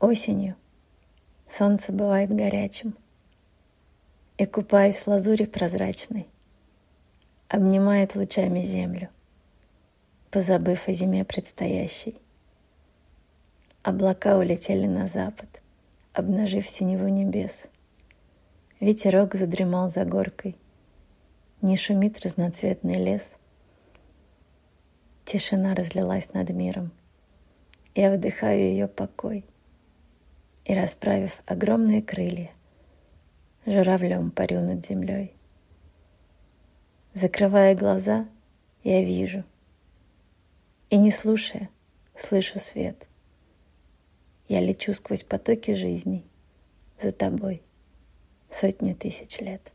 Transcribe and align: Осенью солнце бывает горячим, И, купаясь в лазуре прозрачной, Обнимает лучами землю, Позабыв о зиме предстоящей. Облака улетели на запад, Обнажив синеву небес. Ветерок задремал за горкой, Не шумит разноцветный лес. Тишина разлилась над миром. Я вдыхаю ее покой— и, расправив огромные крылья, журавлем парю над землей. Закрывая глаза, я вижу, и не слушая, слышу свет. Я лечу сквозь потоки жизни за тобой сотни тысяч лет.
Осенью 0.00 0.56
солнце 1.48 1.92
бывает 1.92 2.28
горячим, 2.28 2.96
И, 4.36 4.44
купаясь 4.44 4.98
в 4.98 5.06
лазуре 5.06 5.46
прозрачной, 5.46 6.26
Обнимает 7.48 8.16
лучами 8.16 8.62
землю, 8.62 9.08
Позабыв 10.30 10.88
о 10.88 10.92
зиме 10.92 11.24
предстоящей. 11.24 12.16
Облака 13.84 14.36
улетели 14.36 14.86
на 14.86 15.06
запад, 15.06 15.62
Обнажив 16.12 16.68
синеву 16.68 17.06
небес. 17.06 17.62
Ветерок 18.80 19.36
задремал 19.36 19.90
за 19.90 20.04
горкой, 20.04 20.56
Не 21.62 21.76
шумит 21.76 22.20
разноцветный 22.20 22.96
лес. 22.96 23.36
Тишина 25.24 25.76
разлилась 25.76 26.32
над 26.34 26.50
миром. 26.50 26.90
Я 27.94 28.12
вдыхаю 28.12 28.58
ее 28.58 28.88
покой— 28.88 29.44
и, 30.64 30.74
расправив 30.74 31.42
огромные 31.46 32.02
крылья, 32.02 32.50
журавлем 33.66 34.30
парю 34.30 34.60
над 34.60 34.86
землей. 34.86 35.34
Закрывая 37.12 37.74
глаза, 37.74 38.26
я 38.82 39.04
вижу, 39.04 39.44
и 40.90 40.96
не 40.96 41.10
слушая, 41.10 41.68
слышу 42.16 42.58
свет. 42.58 43.06
Я 44.48 44.60
лечу 44.60 44.92
сквозь 44.92 45.22
потоки 45.22 45.74
жизни 45.74 46.24
за 47.00 47.12
тобой 47.12 47.62
сотни 48.50 48.94
тысяч 48.94 49.38
лет. 49.38 49.73